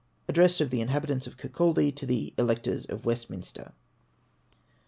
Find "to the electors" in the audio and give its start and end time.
1.91-2.85